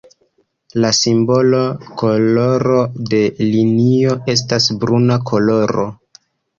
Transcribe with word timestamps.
La 0.85 0.89
simbola 0.99 1.59
koloro 2.03 2.79
de 3.13 3.23
linio 3.53 4.19
estas 4.37 4.75
bruna 4.83 5.23
koloro. 5.33 5.91